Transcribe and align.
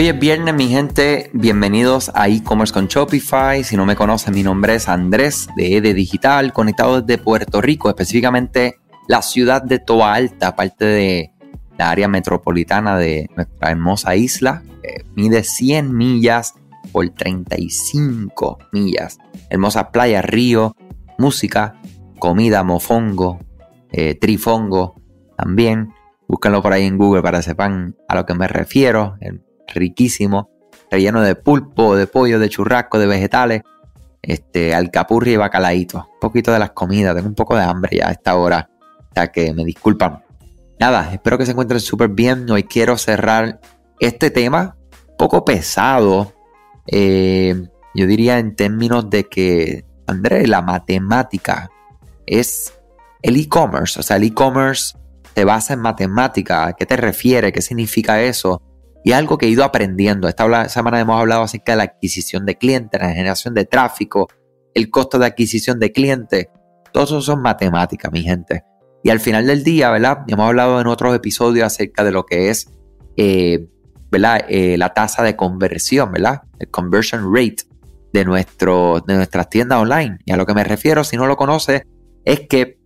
Hoy 0.00 0.08
es 0.08 0.18
viernes, 0.18 0.54
mi 0.54 0.68
gente. 0.68 1.28
Bienvenidos 1.34 2.10
a 2.14 2.26
e-commerce 2.26 2.72
con 2.72 2.86
Shopify. 2.86 3.62
Si 3.62 3.76
no 3.76 3.84
me 3.84 3.96
conocen, 3.96 4.32
mi 4.32 4.42
nombre 4.42 4.74
es 4.74 4.88
Andrés 4.88 5.46
de 5.56 5.76
EDE 5.76 5.92
Digital, 5.92 6.54
conectado 6.54 7.02
desde 7.02 7.22
Puerto 7.22 7.60
Rico, 7.60 7.90
específicamente 7.90 8.80
la 9.08 9.20
ciudad 9.20 9.62
de 9.62 9.78
Toa 9.78 10.14
Alta, 10.14 10.56
parte 10.56 10.86
de 10.86 11.32
la 11.76 11.90
área 11.90 12.08
metropolitana 12.08 12.96
de 12.96 13.28
nuestra 13.36 13.72
hermosa 13.72 14.16
isla. 14.16 14.62
mide 15.16 15.44
100 15.44 15.94
millas 15.94 16.54
por 16.92 17.06
35 17.10 18.56
millas. 18.72 19.18
Hermosa 19.50 19.90
playa, 19.90 20.22
río, 20.22 20.76
música, 21.18 21.78
comida, 22.18 22.64
mofongo, 22.64 23.38
eh, 23.92 24.14
trifongo 24.14 24.94
también. 25.36 25.92
Búsquenlo 26.26 26.62
por 26.62 26.72
ahí 26.72 26.86
en 26.86 26.96
Google 26.96 27.20
para 27.20 27.40
que 27.40 27.42
sepan 27.42 27.96
a 28.08 28.14
lo 28.14 28.24
que 28.24 28.32
me 28.32 28.48
refiero 28.48 29.18
riquísimo, 29.70 30.50
relleno 30.90 31.22
de 31.22 31.34
pulpo, 31.34 31.96
de 31.96 32.06
pollo, 32.06 32.38
de 32.38 32.48
churrasco, 32.48 32.98
de 32.98 33.06
vegetales, 33.06 33.62
este, 34.22 34.74
alcapurri 34.74 35.32
y 35.32 35.36
bacalaíto. 35.36 36.08
Un 36.14 36.20
poquito 36.20 36.52
de 36.52 36.58
las 36.58 36.70
comidas, 36.70 37.14
tengo 37.14 37.28
un 37.28 37.34
poco 37.34 37.56
de 37.56 37.62
hambre 37.62 37.96
ya 37.98 38.08
a 38.08 38.12
esta 38.12 38.36
hora, 38.36 38.68
o 38.98 39.14
sea 39.14 39.28
que 39.28 39.52
me 39.54 39.64
disculpan. 39.64 40.22
Nada, 40.78 41.12
espero 41.12 41.38
que 41.38 41.44
se 41.44 41.52
encuentren 41.52 41.80
súper 41.80 42.08
bien. 42.08 42.50
Hoy 42.50 42.64
quiero 42.64 42.96
cerrar 42.96 43.60
este 43.98 44.30
tema, 44.30 44.76
poco 45.18 45.44
pesado, 45.44 46.32
eh, 46.86 47.54
yo 47.94 48.06
diría 48.06 48.38
en 48.38 48.56
términos 48.56 49.10
de 49.10 49.24
que, 49.24 49.84
André, 50.06 50.46
la 50.46 50.62
matemática 50.62 51.70
es 52.26 52.72
el 53.22 53.36
e-commerce, 53.36 54.00
o 54.00 54.02
sea, 54.02 54.16
el 54.16 54.24
e-commerce 54.24 54.96
se 55.34 55.44
basa 55.44 55.74
en 55.74 55.80
matemática. 55.80 56.66
¿A 56.66 56.72
qué 56.72 56.86
te 56.86 56.96
refiere? 56.96 57.52
¿Qué 57.52 57.62
significa 57.62 58.22
eso? 58.22 58.62
Y 59.02 59.12
algo 59.12 59.38
que 59.38 59.46
he 59.46 59.48
ido 59.48 59.64
aprendiendo. 59.64 60.28
Esta 60.28 60.68
semana 60.68 61.00
hemos 61.00 61.18
hablado 61.18 61.42
acerca 61.42 61.72
de 61.72 61.78
la 61.78 61.84
adquisición 61.84 62.44
de 62.44 62.56
clientes, 62.56 63.00
la 63.00 63.08
generación 63.08 63.54
de 63.54 63.64
tráfico, 63.64 64.28
el 64.74 64.90
costo 64.90 65.18
de 65.18 65.26
adquisición 65.26 65.78
de 65.78 65.92
clientes. 65.92 66.48
Todo 66.92 67.04
eso 67.04 67.20
son 67.20 67.40
matemáticas, 67.40 68.12
mi 68.12 68.22
gente. 68.22 68.64
Y 69.02 69.10
al 69.10 69.20
final 69.20 69.46
del 69.46 69.64
día, 69.64 69.90
¿verdad? 69.90 70.24
Hemos 70.26 70.46
hablado 70.46 70.80
en 70.80 70.86
otros 70.86 71.14
episodios 71.14 71.66
acerca 71.66 72.04
de 72.04 72.12
lo 72.12 72.26
que 72.26 72.50
es, 72.50 72.70
eh, 73.16 73.68
¿verdad? 74.10 74.44
Eh, 74.48 74.76
la 74.76 74.92
tasa 74.92 75.22
de 75.22 75.36
conversión, 75.36 76.12
¿verdad? 76.12 76.42
El 76.58 76.68
conversion 76.68 77.34
rate 77.34 77.64
de, 78.12 78.24
nuestro, 78.24 79.02
de 79.06 79.14
nuestras 79.14 79.48
tiendas 79.48 79.78
online. 79.78 80.18
Y 80.26 80.32
a 80.32 80.36
lo 80.36 80.44
que 80.44 80.54
me 80.54 80.64
refiero, 80.64 81.04
si 81.04 81.16
no 81.16 81.26
lo 81.26 81.36
conoces, 81.36 81.82
es 82.24 82.40
que 82.48 82.78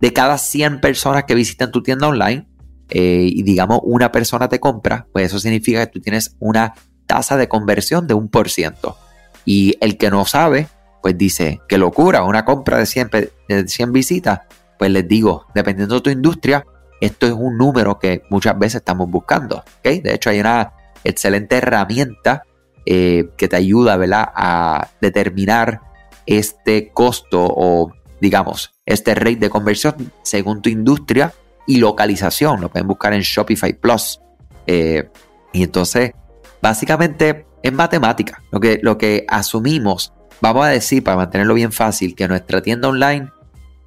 de 0.00 0.12
cada 0.12 0.38
100 0.38 0.80
personas 0.80 1.24
que 1.24 1.34
visitan 1.34 1.70
tu 1.70 1.82
tienda 1.82 2.08
online, 2.08 2.47
eh, 2.90 3.28
y 3.30 3.42
digamos 3.42 3.80
una 3.82 4.10
persona 4.12 4.48
te 4.48 4.60
compra, 4.60 5.06
pues 5.12 5.26
eso 5.26 5.38
significa 5.38 5.84
que 5.84 5.92
tú 5.92 6.00
tienes 6.00 6.36
una 6.38 6.74
tasa 7.06 7.36
de 7.36 7.48
conversión 7.48 8.06
de 8.06 8.14
un 8.14 8.28
por 8.28 8.50
ciento. 8.50 8.96
Y 9.44 9.76
el 9.80 9.96
que 9.96 10.10
no 10.10 10.24
sabe, 10.24 10.68
pues 11.02 11.16
dice, 11.16 11.60
qué 11.68 11.78
locura, 11.78 12.22
una 12.22 12.44
compra 12.44 12.78
de 12.78 12.86
100, 12.86 13.10
de 13.48 13.68
100 13.68 13.92
visitas. 13.92 14.40
Pues 14.78 14.90
les 14.90 15.08
digo, 15.08 15.46
dependiendo 15.54 15.96
de 15.96 16.00
tu 16.02 16.10
industria, 16.10 16.64
esto 17.00 17.26
es 17.26 17.32
un 17.32 17.56
número 17.56 17.98
que 17.98 18.22
muchas 18.30 18.58
veces 18.58 18.76
estamos 18.76 19.10
buscando. 19.10 19.64
¿okay? 19.78 20.00
De 20.00 20.14
hecho, 20.14 20.30
hay 20.30 20.40
una 20.40 20.72
excelente 21.04 21.56
herramienta 21.56 22.44
eh, 22.86 23.30
que 23.36 23.48
te 23.48 23.56
ayuda 23.56 23.98
a 24.34 24.88
determinar 25.00 25.80
este 26.26 26.90
costo 26.92 27.46
o, 27.48 27.92
digamos, 28.20 28.72
este 28.84 29.14
rate 29.14 29.36
de 29.36 29.50
conversión 29.50 30.12
según 30.22 30.62
tu 30.62 30.68
industria 30.68 31.32
y 31.68 31.76
localización. 31.76 32.60
Lo 32.60 32.70
pueden 32.70 32.88
buscar 32.88 33.12
en 33.12 33.20
Shopify 33.20 33.74
Plus. 33.74 34.20
Eh, 34.66 35.08
y 35.52 35.62
entonces, 35.62 36.12
básicamente 36.60 37.46
es 37.62 37.72
matemática. 37.72 38.42
Lo 38.50 38.58
que, 38.58 38.80
lo 38.82 38.98
que 38.98 39.24
asumimos, 39.28 40.12
vamos 40.40 40.64
a 40.64 40.70
decir, 40.70 41.04
para 41.04 41.18
mantenerlo 41.18 41.54
bien 41.54 41.70
fácil, 41.70 42.16
que 42.16 42.26
nuestra 42.26 42.62
tienda 42.62 42.88
online 42.88 43.30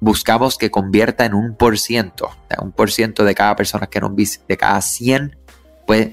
buscamos 0.00 0.58
que 0.58 0.70
convierta 0.70 1.24
en 1.24 1.34
un 1.34 1.56
por 1.56 1.78
ciento, 1.78 2.30
un 2.60 2.72
por 2.72 2.90
ciento 2.90 3.24
de 3.24 3.34
cada 3.34 3.54
persona 3.56 3.88
que 3.88 4.00
nos 4.00 4.14
visite, 4.14 4.44
de 4.48 4.56
cada 4.56 4.80
100, 4.80 5.36
pues 5.86 6.10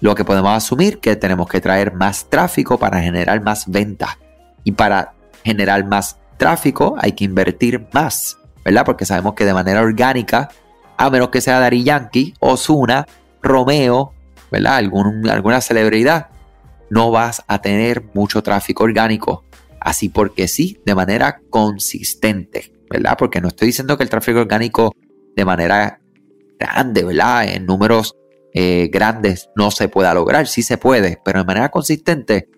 lo 0.00 0.14
que 0.16 0.24
podemos 0.24 0.56
asumir 0.56 0.98
que 0.98 1.14
tenemos 1.14 1.48
que 1.48 1.60
traer 1.60 1.94
más 1.94 2.28
tráfico 2.28 2.78
para 2.78 3.00
generar 3.00 3.40
más 3.42 3.68
ventas. 3.68 4.18
Y 4.64 4.72
para 4.72 5.14
generar 5.44 5.84
más 5.86 6.18
tráfico 6.36 6.96
hay 6.98 7.12
que 7.12 7.24
invertir 7.24 7.86
más, 7.92 8.38
¿verdad? 8.64 8.84
Porque 8.84 9.06
sabemos 9.06 9.34
que 9.34 9.44
de 9.44 9.54
manera 9.54 9.80
orgánica 9.82 10.48
a 11.02 11.10
menos 11.10 11.30
que 11.30 11.40
sea 11.40 11.58
Dari 11.58 11.82
Yankee, 11.82 12.34
Osuna, 12.38 13.06
Romeo, 13.42 14.14
¿verdad? 14.52 14.76
alguna 14.76 15.60
celebridad, 15.60 16.28
no 16.90 17.10
vas 17.10 17.42
a 17.48 17.60
tener 17.60 18.04
mucho 18.14 18.40
tráfico 18.44 18.84
orgánico. 18.84 19.44
Así 19.80 20.08
porque 20.08 20.46
sí, 20.46 20.80
de 20.86 20.94
manera 20.94 21.40
consistente, 21.50 22.72
¿verdad? 22.88 23.16
Porque 23.18 23.40
no 23.40 23.48
estoy 23.48 23.66
diciendo 23.66 23.96
que 23.96 24.04
el 24.04 24.10
tráfico 24.10 24.38
orgánico 24.38 24.94
de 25.34 25.44
manera 25.44 26.00
grande, 26.56 27.02
¿verdad? 27.02 27.48
En 27.48 27.66
números 27.66 28.14
eh, 28.54 28.88
grandes 28.92 29.50
no 29.56 29.72
se 29.72 29.88
pueda 29.88 30.14
lograr, 30.14 30.46
sí 30.46 30.62
se 30.62 30.78
puede, 30.78 31.18
pero 31.24 31.40
de 31.40 31.46
manera 31.46 31.70
consistente 31.70 32.48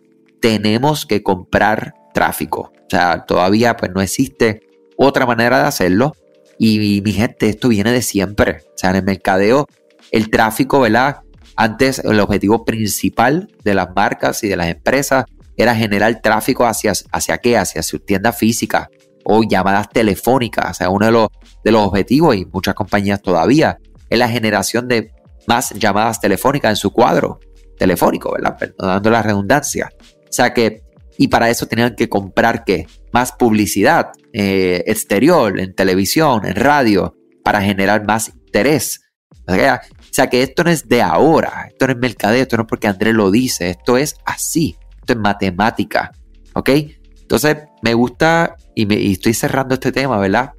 tenemos 0.42 1.06
que 1.06 1.22
comprar 1.22 1.94
tráfico. 2.12 2.72
O 2.76 2.90
sea, 2.90 3.24
todavía 3.24 3.74
pues 3.78 3.90
no 3.94 4.02
existe 4.02 4.60
otra 4.98 5.24
manera 5.24 5.60
de 5.60 5.68
hacerlo 5.68 6.12
y 6.58 7.00
mi 7.02 7.12
gente, 7.12 7.48
esto 7.48 7.68
viene 7.68 7.92
de 7.92 8.02
siempre. 8.02 8.62
O 8.66 8.78
sea, 8.78 8.90
en 8.90 8.96
el 8.96 9.02
mercadeo, 9.04 9.66
el 10.10 10.30
tráfico, 10.30 10.80
¿verdad? 10.80 11.20
Antes 11.56 12.00
el 12.00 12.20
objetivo 12.20 12.64
principal 12.64 13.48
de 13.62 13.74
las 13.74 13.88
marcas 13.94 14.42
y 14.44 14.48
de 14.48 14.56
las 14.56 14.68
empresas 14.68 15.24
era 15.56 15.74
generar 15.74 16.20
tráfico 16.20 16.66
hacia, 16.66 16.92
hacia 17.12 17.38
qué? 17.38 17.56
Hacia 17.56 17.82
su 17.82 18.00
tienda 18.00 18.32
física 18.32 18.90
o 19.24 19.42
llamadas 19.42 19.88
telefónicas. 19.88 20.70
O 20.70 20.74
sea, 20.74 20.90
uno 20.90 21.06
de 21.06 21.12
los, 21.12 21.28
de 21.64 21.72
los 21.72 21.86
objetivos, 21.86 22.36
y 22.36 22.44
muchas 22.44 22.74
compañías 22.74 23.22
todavía, 23.22 23.78
es 24.10 24.18
la 24.18 24.28
generación 24.28 24.88
de 24.88 25.12
más 25.46 25.70
llamadas 25.70 26.20
telefónicas 26.20 26.70
en 26.70 26.76
su 26.76 26.92
cuadro 26.92 27.40
telefónico, 27.78 28.32
¿verdad? 28.32 28.56
Perdonando 28.58 29.10
la 29.10 29.22
redundancia. 29.22 29.90
O 30.00 30.32
sea 30.32 30.52
que, 30.52 30.82
y 31.18 31.28
para 31.28 31.50
eso 31.50 31.66
tenían 31.66 31.94
que 31.94 32.08
comprar 32.08 32.64
qué? 32.64 32.86
Más 33.14 33.30
publicidad, 33.30 34.10
eh, 34.32 34.82
exterior, 34.88 35.60
en 35.60 35.72
televisión, 35.72 36.44
en 36.44 36.56
radio, 36.56 37.14
para 37.44 37.62
generar 37.62 38.04
más 38.04 38.28
interés. 38.34 39.02
O 39.46 39.54
sea, 40.10 40.28
que 40.28 40.42
esto 40.42 40.64
no 40.64 40.70
es 40.70 40.88
de 40.88 41.00
ahora, 41.00 41.68
esto 41.70 41.86
no 41.86 41.92
es 41.92 41.98
mercadeo, 42.00 42.42
esto 42.42 42.56
no 42.56 42.64
es 42.64 42.68
porque 42.68 42.88
Andrés 42.88 43.14
lo 43.14 43.30
dice, 43.30 43.70
esto 43.70 43.96
es 43.96 44.16
así, 44.24 44.76
esto 44.98 45.12
es 45.12 45.18
matemática, 45.20 46.10
¿ok? 46.54 46.70
Entonces, 47.20 47.58
me 47.82 47.94
gusta 47.94 48.56
y, 48.74 48.86
me, 48.86 49.12
estoy 49.12 49.32
cerrando 49.32 49.74
este 49.74 49.92
tema, 49.92 50.18
¿verdad? 50.18 50.52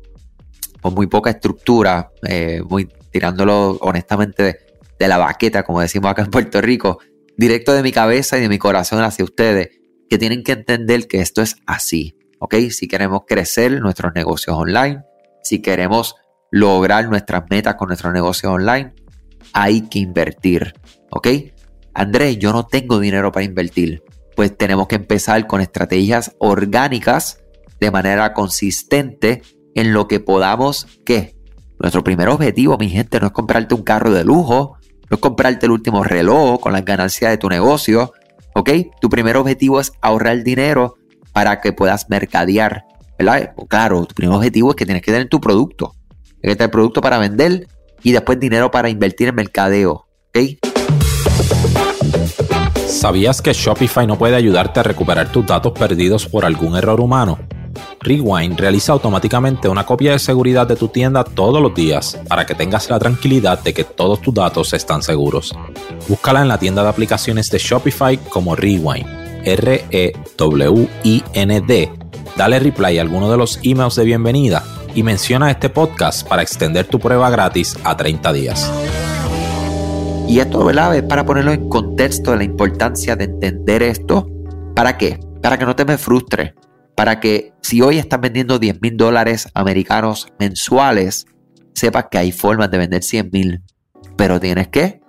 Con 0.81 0.93
muy 0.93 1.07
poca 1.07 1.31
estructura, 1.31 2.09
eh, 2.25 2.61
muy 2.69 2.87
tirándolo 3.11 3.77
honestamente 3.81 4.43
de, 4.43 4.59
de 4.97 5.07
la 5.09 5.17
baqueta, 5.17 5.63
como 5.63 5.81
decimos 5.81 6.11
acá 6.11 6.21
en 6.21 6.31
Puerto 6.31 6.61
Rico, 6.61 6.99
directo 7.37 7.73
de 7.73 7.83
mi 7.83 7.91
cabeza 7.91 8.37
y 8.37 8.41
de 8.41 8.49
mi 8.49 8.59
corazón 8.59 9.03
hacia 9.03 9.25
ustedes, 9.25 9.71
que 10.09 10.17
tienen 10.17 10.43
que 10.43 10.53
entender 10.53 11.07
que 11.07 11.19
esto 11.19 11.41
es 11.41 11.57
así. 11.65 12.15
¿Ok? 12.45 12.55
Si 12.69 12.87
queremos 12.87 13.21
crecer 13.27 13.81
nuestros 13.81 14.13
negocios 14.13 14.55
online, 14.55 15.03
si 15.41 15.63
queremos 15.63 16.15
lograr 16.51 17.09
nuestras 17.09 17.43
metas 17.49 17.73
con 17.73 17.87
nuestros 17.87 18.13
negocios 18.13 18.53
online, 18.53 18.93
hay 19.51 19.81
que 19.89 19.97
invertir, 19.97 20.73
¿ok? 21.09 21.27
Andrés, 21.95 22.37
yo 22.37 22.53
no 22.53 22.67
tengo 22.67 22.99
dinero 22.99 23.31
para 23.31 23.45
invertir. 23.45 24.03
Pues 24.35 24.55
tenemos 24.55 24.87
que 24.87 24.95
empezar 24.95 25.47
con 25.47 25.59
estrategias 25.59 26.35
orgánicas 26.37 27.39
de 27.79 27.89
manera 27.89 28.33
consistente 28.33 29.41
en 29.73 29.93
lo 29.93 30.07
que 30.07 30.19
podamos, 30.19 30.85
¿qué? 31.03 31.35
Nuestro 31.79 32.03
primer 32.03 32.29
objetivo, 32.29 32.77
mi 32.77 32.89
gente, 32.89 33.19
no 33.19 33.27
es 33.27 33.33
comprarte 33.33 33.73
un 33.73 33.81
carro 33.81 34.11
de 34.11 34.23
lujo, 34.23 34.77
no 35.09 35.15
es 35.15 35.19
comprarte 35.19 35.65
el 35.65 35.71
último 35.71 36.03
reloj 36.03 36.59
con 36.59 36.73
las 36.73 36.85
ganancias 36.85 37.31
de 37.31 37.37
tu 37.39 37.49
negocio, 37.49 38.13
¿ok? 38.53 38.69
Tu 39.01 39.09
primer 39.09 39.35
objetivo 39.35 39.79
es 39.79 39.93
ahorrar 40.01 40.43
dinero 40.43 40.95
para 41.35 41.59
que 41.59 41.73
puedas 41.73 42.09
mercadear. 42.09 42.85
¿verdad? 43.19 43.53
Claro, 43.67 44.05
tu 44.05 44.15
primer 44.15 44.37
objetivo 44.37 44.69
es 44.69 44.77
que 44.77 44.85
tienes 44.85 45.03
que 45.03 45.11
tener 45.11 45.27
tu 45.27 45.41
producto. 45.41 45.93
Tienes 46.39 46.55
que 46.55 46.55
tener 46.55 46.71
producto 46.71 47.01
para 47.01 47.17
vender 47.17 47.67
y 48.03 48.13
después 48.13 48.39
dinero 48.39 48.71
para 48.71 48.87
invertir 48.87 49.27
en 49.27 49.35
mercadeo. 49.35 50.07
¿Sabías 52.87 53.41
que 53.41 53.51
Shopify 53.51 54.07
no 54.07 54.17
puede 54.17 54.35
ayudarte 54.35 54.79
a 54.79 54.83
recuperar 54.83 55.29
tus 55.29 55.45
datos 55.45 55.73
perdidos 55.73 56.25
por 56.25 56.45
algún 56.45 56.77
error 56.77 57.01
humano? 57.01 57.37
Rewind 57.99 58.57
realiza 58.57 58.93
automáticamente 58.93 59.67
una 59.67 59.85
copia 59.85 60.13
de 60.13 60.19
seguridad 60.19 60.65
de 60.65 60.77
tu 60.77 60.87
tienda 60.87 61.25
todos 61.25 61.61
los 61.61 61.75
días 61.75 62.17
para 62.29 62.45
que 62.45 62.55
tengas 62.55 62.89
la 62.89 62.99
tranquilidad 62.99 63.61
de 63.61 63.73
que 63.73 63.83
todos 63.83 64.21
tus 64.21 64.33
datos 64.33 64.71
están 64.73 65.03
seguros. 65.03 65.53
Búscala 66.07 66.41
en 66.41 66.47
la 66.47 66.59
tienda 66.59 66.81
de 66.83 66.89
aplicaciones 66.89 67.51
de 67.51 67.57
Shopify 67.57 68.17
como 68.29 68.55
Rewind 68.55 69.24
R-E-W-I-N-D. 69.45 71.01
Dale 72.35 72.59
reply 72.59 72.97
a 72.97 73.01
alguno 73.01 73.31
de 73.31 73.37
los 73.37 73.59
emails 73.63 73.95
de 73.95 74.03
bienvenida 74.03 74.63
y 74.93 75.03
menciona 75.03 75.51
este 75.51 75.69
podcast 75.69 76.27
para 76.27 76.41
extender 76.41 76.87
tu 76.87 76.99
prueba 76.99 77.29
gratis 77.29 77.77
a 77.83 77.95
30 77.95 78.33
días. 78.33 78.71
Y 80.27 80.39
esto, 80.39 80.65
¿verdad? 80.65 80.95
Es 80.95 81.03
para 81.03 81.25
ponerlo 81.25 81.51
en 81.51 81.69
contexto 81.69 82.31
de 82.31 82.37
la 82.37 82.43
importancia 82.43 83.15
de 83.15 83.25
entender 83.25 83.83
esto. 83.83 84.27
¿Para 84.75 84.97
qué? 84.97 85.19
Para 85.41 85.57
que 85.57 85.65
no 85.65 85.75
te 85.75 85.85
me 85.85 85.97
frustres. 85.97 86.53
Para 86.95 87.19
que 87.19 87.53
si 87.61 87.81
hoy 87.81 87.99
estás 87.99 88.21
vendiendo 88.21 88.57
10 88.57 88.81
mil 88.81 88.97
dólares 88.97 89.49
americanos 89.53 90.27
mensuales, 90.39 91.27
sepas 91.73 92.05
que 92.09 92.17
hay 92.17 92.31
formas 92.31 92.71
de 92.71 92.77
vender 92.77 93.03
100 93.03 93.29
mil. 93.31 93.61
Pero 94.17 94.39
tienes 94.39 94.69
que 94.69 95.01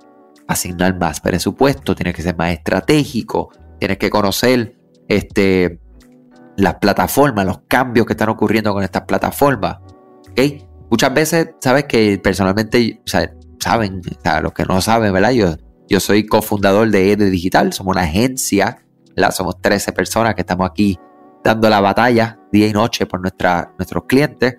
asignar 0.48 0.98
más 0.98 1.20
presupuesto, 1.20 1.94
tienes 1.94 2.14
que 2.14 2.22
ser 2.22 2.36
más 2.36 2.52
estratégico, 2.52 3.50
tienes 3.78 3.98
que 3.98 4.10
conocer 4.10 4.76
este, 5.08 5.80
las 6.56 6.76
plataformas, 6.76 7.46
los 7.46 7.60
cambios 7.68 8.06
que 8.06 8.14
están 8.14 8.28
ocurriendo 8.28 8.72
con 8.72 8.82
estas 8.82 9.02
plataformas. 9.02 9.78
¿okay? 10.30 10.66
Muchas 10.90 11.12
veces, 11.14 11.48
sabes 11.60 11.84
que 11.84 12.18
personalmente, 12.18 13.02
saben, 13.58 14.00
los 14.42 14.52
que 14.52 14.64
no 14.64 14.80
saben, 14.80 15.12
¿verdad? 15.12 15.32
Yo, 15.32 15.56
yo 15.88 16.00
soy 16.00 16.26
cofundador 16.26 16.90
de 16.90 17.12
EDE 17.12 17.30
Digital, 17.30 17.72
somos 17.72 17.94
una 17.94 18.04
agencia, 18.04 18.78
¿verdad? 19.14 19.32
Somos 19.32 19.60
13 19.60 19.92
personas 19.92 20.34
que 20.34 20.42
estamos 20.42 20.68
aquí 20.68 20.98
dando 21.42 21.70
la 21.70 21.80
batalla 21.80 22.40
día 22.50 22.66
y 22.66 22.72
noche 22.72 23.06
por 23.06 23.20
nuestra, 23.20 23.72
nuestros 23.78 24.04
clientes 24.06 24.56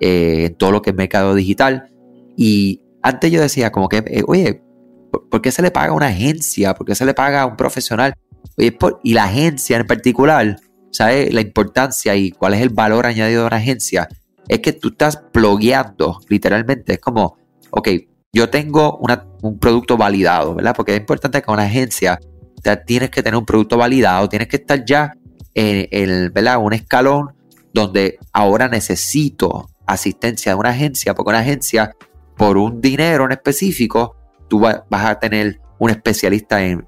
eh, 0.00 0.46
en 0.46 0.54
todo 0.54 0.70
lo 0.70 0.82
que 0.82 0.90
es 0.90 0.96
mercado 0.96 1.34
digital. 1.34 1.90
Y 2.36 2.82
antes 3.02 3.30
yo 3.30 3.40
decía 3.40 3.72
como 3.72 3.88
que, 3.88 3.98
eh, 4.06 4.22
oye, 4.26 4.62
¿por, 5.10 5.40
qué 5.40 5.50
se 5.50 5.62
le 5.62 5.70
paga 5.70 5.92
a 5.92 5.96
una 5.96 6.06
agencia? 6.06 6.74
¿Por 6.74 6.86
qué 6.86 6.94
se 6.94 7.04
le 7.04 7.14
paga 7.14 7.42
a 7.42 7.46
un 7.46 7.56
profesional? 7.56 8.14
Y 8.58 9.14
la 9.14 9.24
agencia 9.24 9.76
en 9.76 9.86
particular, 9.86 10.56
¿sabes? 10.90 11.32
La 11.32 11.40
importancia 11.40 12.16
y 12.16 12.30
cuál 12.32 12.54
es 12.54 12.60
el 12.60 12.70
valor 12.70 13.06
añadido 13.06 13.42
de 13.42 13.46
una 13.46 13.56
agencia. 13.56 14.08
Es 14.48 14.60
que 14.60 14.72
tú 14.72 14.88
estás 14.88 15.22
blogueando, 15.32 16.20
literalmente. 16.28 16.94
Es 16.94 17.00
como, 17.00 17.36
ok, 17.70 17.88
yo 18.32 18.50
tengo 18.50 18.98
un 19.42 19.58
producto 19.58 19.96
validado, 19.96 20.54
¿verdad? 20.54 20.74
Porque 20.74 20.94
es 20.94 21.00
importante 21.00 21.40
que 21.40 21.50
una 21.50 21.64
agencia 21.64 22.18
tienes 22.86 23.10
que 23.10 23.22
tener 23.22 23.38
un 23.38 23.46
producto 23.46 23.76
validado, 23.76 24.28
tienes 24.28 24.48
que 24.48 24.56
estar 24.56 24.84
ya 24.84 25.12
en, 25.54 25.88
el, 25.90 26.30
¿verdad? 26.30 26.58
un 26.58 26.72
escalón 26.72 27.34
donde 27.72 28.18
ahora 28.32 28.68
necesito 28.68 29.68
asistencia 29.86 30.52
de 30.52 30.58
una 30.58 30.70
agencia, 30.70 31.14
porque 31.14 31.30
una 31.30 31.38
agencia, 31.40 31.94
por 32.36 32.58
un 32.58 32.80
dinero 32.80 33.24
en 33.24 33.32
específico, 33.32 34.16
tú 34.48 34.60
vas 34.60 34.82
a 34.90 35.18
tener 35.18 35.60
un 35.78 35.90
especialista 35.90 36.62
en, 36.62 36.86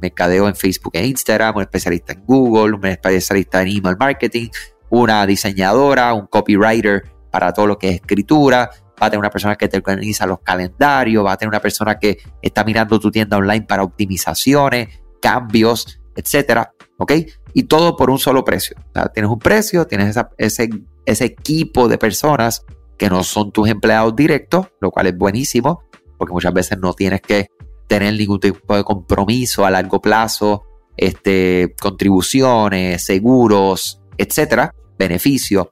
mercadeo 0.00 0.48
en 0.48 0.54
Facebook 0.54 0.92
e 0.94 1.06
Instagram, 1.06 1.56
un 1.56 1.62
especialista 1.62 2.12
en 2.12 2.24
Google, 2.24 2.76
un 2.76 2.86
especialista 2.86 3.62
en 3.62 3.68
email 3.68 3.96
marketing, 3.98 4.48
una 4.90 5.26
diseñadora, 5.26 6.12
un 6.14 6.26
copywriter 6.26 7.04
para 7.30 7.52
todo 7.52 7.66
lo 7.66 7.78
que 7.78 7.90
es 7.90 7.94
escritura, 7.96 8.70
va 9.00 9.06
a 9.06 9.10
tener 9.10 9.20
una 9.20 9.30
persona 9.30 9.56
que 9.56 9.68
te 9.68 9.76
organiza 9.76 10.26
los 10.26 10.40
calendarios, 10.40 11.24
va 11.24 11.32
a 11.32 11.36
tener 11.36 11.50
una 11.50 11.60
persona 11.60 11.98
que 11.98 12.18
está 12.42 12.64
mirando 12.64 12.98
tu 12.98 13.10
tienda 13.10 13.36
online 13.36 13.62
para 13.62 13.82
optimizaciones, 13.82 14.88
cambios, 15.20 16.00
etcétera, 16.16 16.72
¿ok? 16.98 17.12
Y 17.54 17.64
todo 17.64 17.96
por 17.96 18.10
un 18.10 18.18
solo 18.18 18.44
precio. 18.44 18.76
tienes 19.14 19.30
un 19.30 19.38
precio, 19.38 19.86
tienes 19.86 20.16
ese, 20.38 20.70
ese 21.06 21.24
equipo 21.24 21.88
de 21.88 21.98
personas 21.98 22.64
que 22.98 23.08
no 23.08 23.22
son 23.22 23.52
tus 23.52 23.68
empleados 23.68 24.14
directos, 24.14 24.68
lo 24.80 24.90
cual 24.90 25.06
es 25.06 25.16
buenísimo, 25.16 25.84
porque 26.18 26.32
muchas 26.32 26.52
veces 26.52 26.78
no 26.78 26.92
tienes 26.92 27.22
que 27.22 27.48
tener 27.90 28.14
ningún 28.14 28.38
tipo 28.38 28.76
de 28.76 28.84
compromiso 28.84 29.66
a 29.66 29.70
largo 29.72 30.00
plazo, 30.00 30.62
este, 30.96 31.74
contribuciones, 31.80 33.04
seguros, 33.04 34.00
etcétera, 34.16 34.72
beneficios, 34.96 35.66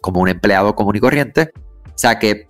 como 0.00 0.20
un 0.20 0.28
empleado 0.28 0.76
común 0.76 0.94
y 0.94 1.00
corriente. 1.00 1.50
O 1.88 1.98
sea 1.98 2.20
que 2.20 2.46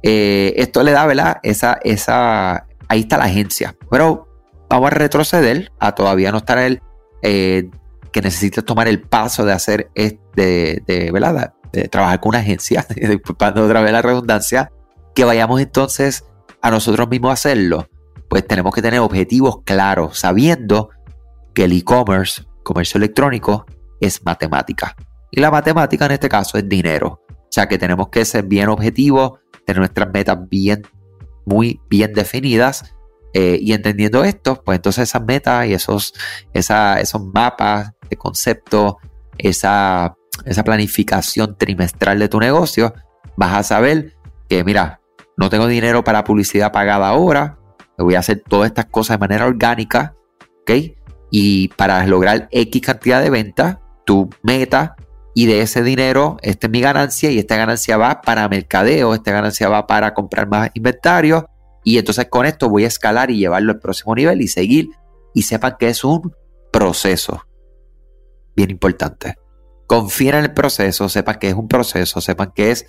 eh, 0.00 0.54
esto 0.58 0.84
le 0.84 0.92
da, 0.92 1.06
¿verdad? 1.06 1.38
Esa, 1.42 1.80
esa, 1.82 2.68
ahí 2.86 3.00
está 3.00 3.18
la 3.18 3.24
agencia. 3.24 3.74
Pero 3.90 4.28
vamos 4.70 4.92
a 4.92 4.94
retroceder 4.94 5.72
a 5.80 5.96
todavía 5.96 6.30
no 6.30 6.38
estar 6.38 6.58
el 6.58 6.80
eh, 7.22 7.68
que 8.12 8.22
necesites 8.22 8.64
tomar 8.64 8.86
el 8.86 9.00
paso 9.00 9.44
de 9.44 9.54
hacer, 9.54 9.90
este, 9.96 10.84
de, 10.86 11.10
¿verdad? 11.10 11.54
De 11.72 11.88
trabajar 11.88 12.20
con 12.20 12.28
una 12.28 12.38
agencia, 12.38 12.86
disculpando 12.94 13.64
otra 13.64 13.80
vez 13.80 13.90
la 13.90 14.02
redundancia, 14.02 14.70
que 15.16 15.24
vayamos 15.24 15.60
entonces 15.60 16.24
a 16.62 16.70
nosotros 16.70 17.08
mismos 17.08 17.30
a 17.30 17.32
hacerlo 17.32 17.88
pues 18.28 18.46
tenemos 18.46 18.74
que 18.74 18.82
tener 18.82 19.00
objetivos 19.00 19.62
claros, 19.64 20.18
sabiendo 20.18 20.90
que 21.54 21.64
el 21.64 21.72
e-commerce, 21.72 22.44
comercio 22.62 22.98
electrónico, 22.98 23.66
es 24.00 24.24
matemática. 24.24 24.94
Y 25.30 25.40
la 25.40 25.50
matemática 25.50 26.06
en 26.06 26.12
este 26.12 26.28
caso 26.28 26.58
es 26.58 26.68
dinero. 26.68 27.22
O 27.30 27.48
sea 27.50 27.68
que 27.68 27.78
tenemos 27.78 28.08
que 28.08 28.24
ser 28.24 28.44
bien 28.44 28.68
objetivos, 28.68 29.40
tener 29.64 29.78
nuestras 29.78 30.10
metas 30.12 30.38
bien, 30.48 30.82
muy 31.44 31.80
bien 31.88 32.12
definidas. 32.12 32.94
Eh, 33.32 33.58
y 33.60 33.72
entendiendo 33.72 34.24
esto, 34.24 34.62
pues 34.64 34.76
entonces 34.76 35.08
esas 35.08 35.22
metas 35.22 35.66
y 35.66 35.74
esos, 35.74 36.14
esos 36.52 37.24
mapas 37.34 37.92
de 38.08 38.16
concepto, 38.16 38.98
esa, 39.36 40.14
esa 40.44 40.64
planificación 40.64 41.56
trimestral 41.56 42.18
de 42.18 42.28
tu 42.28 42.40
negocio, 42.40 42.94
vas 43.36 43.54
a 43.54 43.62
saber 43.62 44.14
que, 44.48 44.64
mira, 44.64 45.00
no 45.36 45.50
tengo 45.50 45.66
dinero 45.66 46.02
para 46.02 46.24
publicidad 46.24 46.72
pagada 46.72 47.08
ahora, 47.08 47.55
voy 48.04 48.14
a 48.14 48.20
hacer 48.20 48.42
todas 48.46 48.68
estas 48.68 48.86
cosas 48.86 49.16
de 49.16 49.20
manera 49.20 49.46
orgánica, 49.46 50.14
¿ok? 50.62 50.70
Y 51.30 51.68
para 51.68 52.06
lograr 52.06 52.48
X 52.50 52.82
cantidad 52.82 53.22
de 53.22 53.30
ventas, 53.30 53.78
tu 54.04 54.30
meta 54.42 54.96
y 55.34 55.46
de 55.46 55.60
ese 55.60 55.82
dinero, 55.82 56.38
esta 56.42 56.66
es 56.66 56.70
mi 56.70 56.80
ganancia 56.80 57.30
y 57.30 57.38
esta 57.38 57.56
ganancia 57.56 57.96
va 57.96 58.20
para 58.22 58.48
mercadeo, 58.48 59.14
esta 59.14 59.32
ganancia 59.32 59.68
va 59.68 59.86
para 59.86 60.14
comprar 60.14 60.48
más 60.48 60.70
inventario 60.74 61.48
y 61.84 61.98
entonces 61.98 62.26
con 62.30 62.46
esto 62.46 62.68
voy 62.68 62.84
a 62.84 62.88
escalar 62.88 63.30
y 63.30 63.38
llevarlo 63.38 63.72
al 63.72 63.80
próximo 63.80 64.14
nivel 64.14 64.40
y 64.40 64.48
seguir 64.48 64.90
y 65.34 65.42
sepan 65.42 65.76
que 65.78 65.88
es 65.88 66.04
un 66.04 66.32
proceso. 66.72 67.42
Bien 68.54 68.70
importante. 68.70 69.34
Confíen 69.86 70.36
en 70.36 70.44
el 70.44 70.52
proceso, 70.54 71.08
sepan 71.08 71.38
que 71.38 71.48
es 71.48 71.54
un 71.54 71.68
proceso, 71.68 72.20
sepan 72.20 72.52
que 72.54 72.70
es 72.70 72.86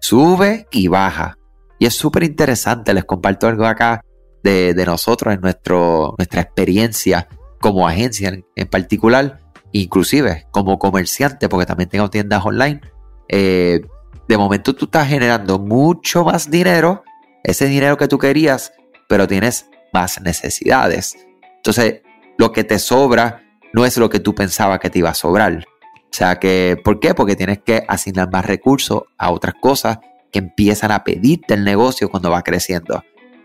sube 0.00 0.66
y 0.70 0.88
baja. 0.88 1.36
Y 1.78 1.86
es 1.86 1.94
súper 1.94 2.22
interesante, 2.22 2.94
les 2.94 3.04
comparto 3.04 3.48
algo 3.48 3.64
acá 3.66 4.02
de, 4.42 4.74
nosotros, 4.86 5.34
en 5.34 5.40
nuestro, 5.40 6.14
nuestra 6.18 6.42
experiencia 6.42 7.28
como 7.60 7.86
agencia 7.86 8.42
en, 8.54 8.68
particular, 8.68 9.40
inclusive 9.72 10.46
como 10.50 10.78
comerciante, 10.78 11.48
porque 11.48 11.66
también 11.66 11.90
tengo 11.90 12.10
tiendas 12.10 12.44
online, 12.44 12.80
eh, 13.28 13.82
de 14.28 14.38
momento 14.38 14.74
tú 14.74 14.86
estás 14.86 15.08
generando 15.08 15.58
mucho 15.58 16.24
más 16.24 16.50
dinero, 16.50 17.02
ese 17.42 17.66
dinero 17.66 17.96
que 17.96 18.08
tú 18.08 18.18
querías, 18.18 18.72
pero 19.08 19.26
tienes 19.26 19.66
más 19.92 20.20
necesidades. 20.20 21.16
Entonces, 21.56 22.02
lo 22.38 22.52
que 22.52 22.64
te 22.64 22.78
sobra 22.78 23.42
no 23.72 23.84
es 23.84 23.96
lo 23.98 24.08
que 24.08 24.20
tú 24.20 24.34
pensabas 24.34 24.80
que 24.80 24.90
te 24.90 25.00
iba 25.00 25.10
a 25.10 25.14
sobrar. 25.14 25.64
O 26.10 26.12
sea 26.12 26.36
que, 26.36 26.80
¿por 26.82 26.98
qué? 26.98 27.14
Porque 27.14 27.36
tienes 27.36 27.58
que 27.58 27.84
asignar 27.86 28.30
más 28.32 28.44
recursos 28.44 29.02
a 29.16 29.30
otras 29.30 29.54
cosas 29.60 29.98
que 30.32 30.38
empiezan 30.38 30.90
a 30.90 31.04
pedirte 31.04 31.54
el 31.54 31.64
negocio 31.64 32.08
cuando 32.08 32.30
va 32.30 32.42
creciendo. 32.42 33.04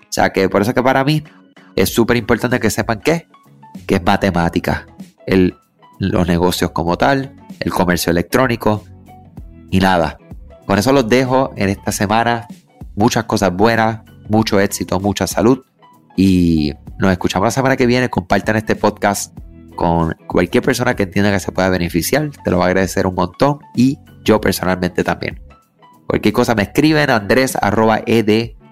O 0.09 0.13
sea 0.15 0.31
que 0.31 0.49
por 0.49 0.61
eso 0.61 0.73
que 0.73 0.83
para 0.83 1.03
mí 1.03 1.23
es 1.75 1.93
súper 1.93 2.17
importante 2.17 2.59
que 2.59 2.69
sepan 2.69 3.01
qué, 3.01 3.27
que 3.87 3.95
es 3.95 4.03
matemática, 4.03 4.87
el, 5.25 5.55
los 5.99 6.27
negocios 6.27 6.71
como 6.71 6.97
tal, 6.97 7.35
el 7.59 7.71
comercio 7.71 8.11
electrónico 8.11 8.83
y 9.71 9.79
nada. 9.79 10.17
Con 10.65 10.79
eso 10.79 10.91
los 10.93 11.07
dejo 11.07 11.53
en 11.55 11.69
esta 11.69 11.91
semana. 11.91 12.47
Muchas 12.95 13.25
cosas 13.25 13.53
buenas, 13.53 14.01
mucho 14.29 14.59
éxito, 14.59 14.99
mucha 14.99 15.27
salud 15.27 15.63
y 16.15 16.73
nos 16.97 17.11
escuchamos 17.11 17.47
la 17.47 17.51
semana 17.51 17.75
que 17.75 17.85
viene. 17.85 18.09
Compartan 18.09 18.55
este 18.55 18.75
podcast 18.75 19.37
con 19.75 20.15
cualquier 20.27 20.63
persona 20.63 20.95
que 20.95 21.03
entienda 21.03 21.31
que 21.31 21.39
se 21.39 21.51
pueda 21.51 21.69
beneficiar. 21.69 22.29
Te 22.43 22.51
lo 22.51 22.57
voy 22.57 22.63
a 22.63 22.67
agradecer 22.67 23.05
un 23.05 23.15
montón 23.15 23.59
y 23.75 23.99
yo 24.23 24.39
personalmente 24.39 25.03
también. 25.03 25.41
Cualquier 26.07 26.33
cosa 26.33 26.55
me 26.55 26.63
escriben 26.63 27.09